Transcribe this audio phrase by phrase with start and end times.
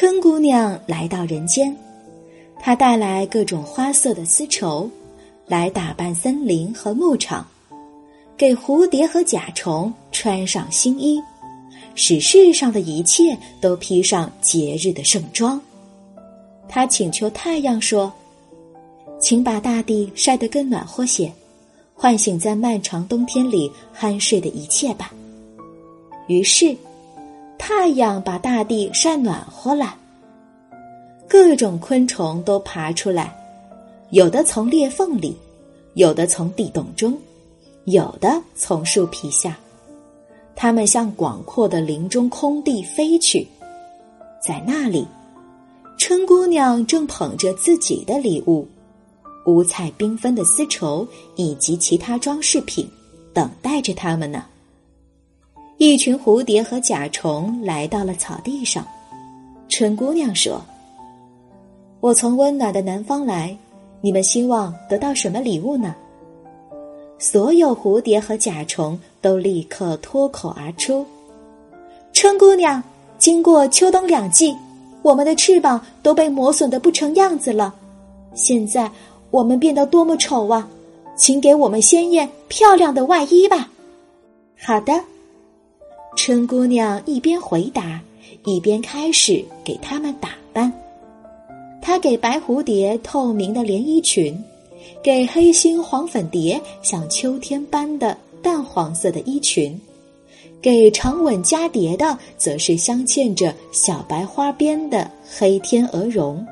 [0.00, 1.76] 春姑娘来到人间，
[2.58, 4.88] 她带来各种花色的丝绸，
[5.46, 7.46] 来打扮森林和牧场，
[8.34, 11.20] 给蝴蝶和甲虫穿上新衣，
[11.94, 15.60] 使世上的一切都披上节日的盛装。
[16.66, 18.10] 她请求太阳说
[19.20, 21.30] ：“请把大地晒得更暖和些，
[21.92, 25.12] 唤醒在漫长冬天里酣睡的一切吧。”
[26.26, 26.74] 于是。
[27.62, 29.94] 太阳把大地晒暖和了，
[31.28, 33.36] 各种昆虫都爬出来，
[34.12, 35.36] 有的从裂缝里，
[35.92, 37.16] 有的从地洞中，
[37.84, 39.58] 有的从树皮下。
[40.56, 43.46] 它们向广阔的林中空地飞去，
[44.42, 45.06] 在那里，
[45.98, 48.66] 春姑娘正捧着自己的礼物——
[49.44, 52.88] 五彩缤纷的丝绸以及其他装饰品，
[53.34, 54.46] 等待着他们呢。
[55.82, 58.86] 一群蝴蝶和甲虫来到了草地上。
[59.66, 60.60] 春姑娘说
[62.00, 63.56] ：“我从温暖的南方来，
[64.02, 65.94] 你们希望得到什么礼物呢？”
[67.18, 71.02] 所有蝴蝶和甲虫都立刻脱口而出
[72.12, 72.82] ：“春姑娘，
[73.16, 74.54] 经过秋冬两季，
[75.00, 77.74] 我们的翅膀都被磨损的不成样子了。
[78.34, 78.90] 现在
[79.30, 80.68] 我们变得多么丑啊！
[81.16, 83.70] 请给我们鲜艳漂亮的外衣吧。”
[84.62, 84.92] 好的。
[86.22, 87.98] 春姑娘一边回答，
[88.44, 90.70] 一边开始给他们打扮。
[91.80, 94.38] 她给白蝴蝶透明的连衣裙，
[95.02, 99.80] 给黑心黄粉蝶像秋天般的淡黄色的衣裙，
[100.60, 106.46] 给长吻蛱蝶的则是镶嵌着小白花边的黑天鹅绒，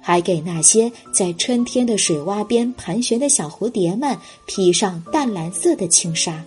[0.00, 4.16] 还给那些在春天的水洼边盘旋的小蝴蝶们
[4.46, 6.42] 披上淡蓝色的轻纱。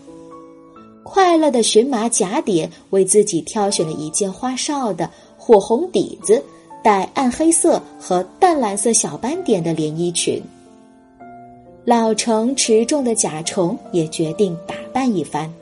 [1.13, 6.41] 快乐的荨麻甲蝶为自己挑选了一件花哨的火红底子、
[6.81, 10.41] 带暗黑色和淡蓝色小斑点的连衣裙。
[11.83, 15.53] 老成持重的甲虫也决定打扮一番。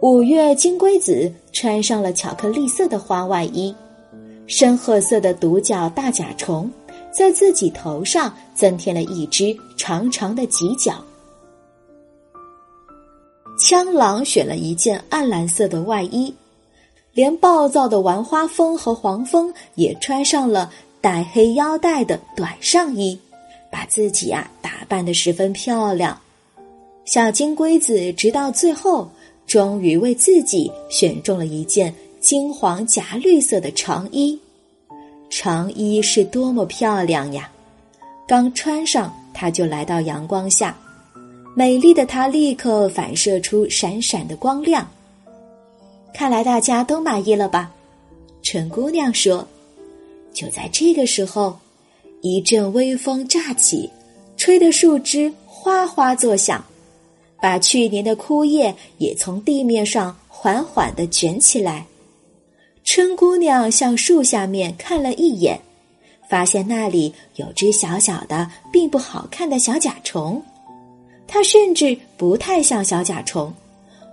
[0.00, 3.74] 五月金龟子穿上了巧克力色的花外衣，
[4.46, 6.70] 深褐色的独角大甲虫
[7.12, 11.04] 在自己头上增添了一只长长的犄角。
[13.56, 16.34] 枪狼选了一件暗蓝色的外衣，
[17.12, 23.18] 连暴躁的玩花蜂和黄蜂也穿上了带黑腰带的短上衣，
[23.70, 26.20] 把自己啊打扮得十分漂亮。
[27.04, 29.08] 小金龟子直到最后，
[29.46, 34.38] 终于为自己选中了一件金黄夹绿色的长衣。
[35.30, 37.50] 长衣是多么漂亮呀！
[38.26, 40.76] 刚穿上，它就来到阳光下。
[41.54, 44.88] 美丽的她立刻反射出闪闪的光亮。
[46.12, 47.72] 看来大家都满意了吧？
[48.42, 49.46] 春姑娘说。
[50.32, 51.56] 就在这个时候，
[52.20, 53.88] 一阵微风乍起，
[54.36, 56.64] 吹得树枝哗哗作响，
[57.40, 61.86] 把去年的枯叶也从地面上缓缓的卷起来。
[62.82, 65.60] 春姑娘向树下面看了一眼，
[66.28, 70.42] 发现那里有只小小的、并不好看的小甲虫。
[71.26, 73.52] 它甚至不太像小甲虫，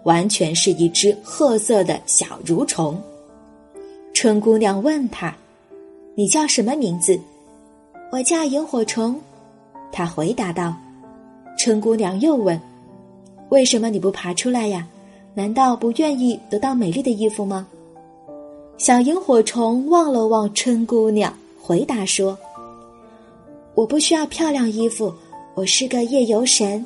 [0.04, 3.00] 完全是一只褐色的小蠕虫。
[4.14, 5.36] 春姑娘问他
[6.16, 7.20] ：“你叫什么名字
[8.12, 9.20] ？”“我叫萤火虫。”
[9.92, 10.74] 他回答道。
[11.58, 12.60] 春姑娘又问
[13.50, 14.88] ：“为什么你不爬出来呀？
[15.34, 17.68] 难道不愿意得到美丽的衣服吗？”
[18.78, 21.32] 小萤火虫望了望春姑娘，
[21.62, 22.38] 回答说
[23.76, 25.14] ：“我不需要漂亮衣服，
[25.54, 26.84] 我是个夜游神。”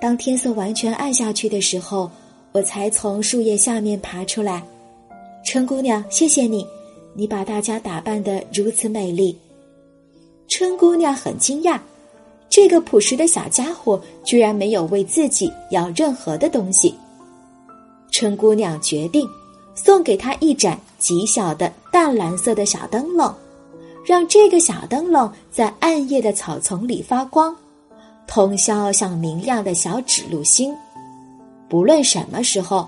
[0.00, 2.10] 当天色完全暗下去的时候，
[2.52, 4.62] 我才从树叶下面爬出来。
[5.44, 6.66] 春姑娘，谢谢你，
[7.14, 9.36] 你把大家打扮得如此美丽。
[10.46, 11.78] 春姑娘很惊讶，
[12.50, 16.94] 这个朴实的小家伙居然没有为自己要任何的东西。
[18.10, 19.28] 春姑娘决定
[19.74, 23.34] 送给他一盏极小的淡蓝色的小灯笼，
[24.04, 27.56] 让这个小灯笼在暗夜的草丛里发光。
[28.34, 30.74] 通宵像明亮的小指路星，
[31.68, 32.84] 不论什么时候，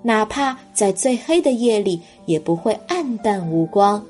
[0.00, 4.02] 哪怕在最黑的夜里，也不会暗淡无光。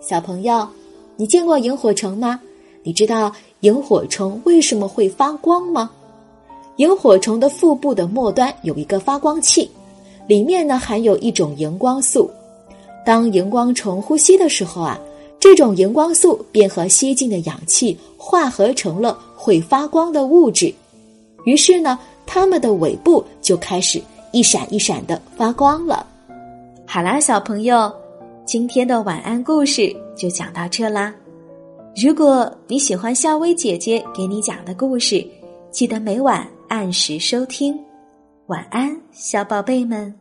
[0.00, 0.66] 小朋友，
[1.16, 2.40] 你见过萤火虫吗？
[2.82, 3.30] 你知道
[3.60, 5.90] 萤火虫为什么会发光吗？
[6.76, 9.70] 萤火虫的腹部的末端有一个发光器，
[10.26, 12.30] 里面呢含有一种荧光素。
[13.04, 14.98] 当荧光虫呼吸的时候啊，
[15.38, 20.72] 这种荧光素便和吸进的氧气化合成了会发光的物质，
[21.44, 24.00] 于是呢，它们的尾部就开始
[24.32, 26.06] 一闪一闪的发光了。
[26.86, 27.92] 好啦，小朋友，
[28.46, 31.14] 今天的晚安故事就讲到这啦。
[31.94, 35.22] 如果你喜欢夏薇姐姐给你讲的故事，
[35.70, 37.78] 记得每晚按时收听。
[38.46, 40.14] 晚安，小宝贝们。